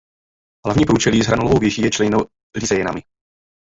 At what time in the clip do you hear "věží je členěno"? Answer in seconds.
1.59-2.19